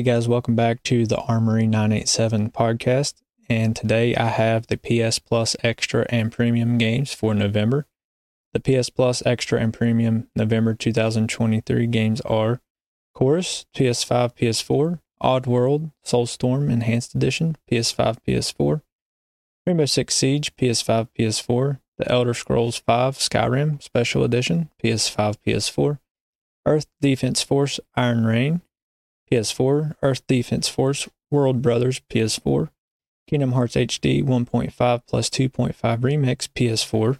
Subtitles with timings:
[0.00, 3.16] Hey guys, welcome back to the Armoury 987 podcast.
[3.50, 7.86] And today I have the PS Plus Extra and Premium games for November.
[8.54, 12.62] The PS Plus Extra and Premium November 2023 games are
[13.12, 18.80] Chorus, PS5, PS4, Oddworld, Soulstorm Enhanced Edition, PS5, PS4,
[19.66, 25.98] Rainbow Six Siege, PS5, PS4, The Elder Scrolls V Skyrim Special Edition, PS5, PS4,
[26.64, 28.62] Earth Defense Force Iron Rain,
[29.30, 32.70] PS4, Earth Defense Force, World Brothers, PS4,
[33.28, 37.18] Kingdom Hearts HD 1.5 plus 2.5 Remix, PS4,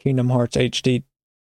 [0.00, 1.02] Kingdom Hearts HD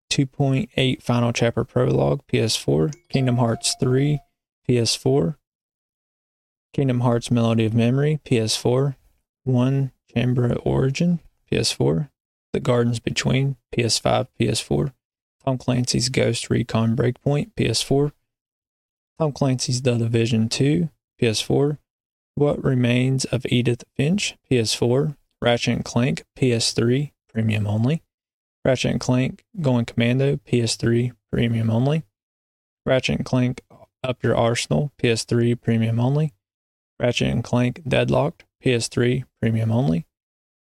[0.09, 4.19] 2.8 Final Chapter Prologue, PS4, Kingdom Hearts 3,
[4.67, 5.35] PS4,
[6.73, 8.95] Kingdom Hearts Melody of Memory, PS4,
[9.43, 11.19] 1 Chamber Origin,
[11.51, 12.09] PS4,
[12.53, 14.93] The Gardens Between, PS5, PS4,
[15.43, 18.11] Tom Clancy's Ghost Recon Breakpoint, PS4,
[19.19, 20.87] Tom Clancy's The Division 2,
[21.21, 21.77] PS4,
[22.35, 28.01] What Remains of Edith Finch, PS4, Ratchet and Clank, PS3, premium only,
[28.63, 32.03] Ratchet and Clank Going Commando, PS3, premium only,
[32.85, 33.61] Ratchet and Clank
[34.01, 36.33] Up Your Arsenal, PS3, premium only,
[36.97, 40.05] Ratchet and Clank Deadlocked, PS3, premium only,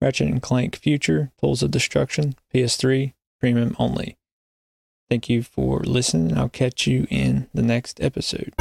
[0.01, 4.16] Ratchet and Clank Future Tools of Destruction, PS3, premium only.
[5.09, 6.37] Thank you for listening.
[6.37, 8.53] I'll catch you in the next episode.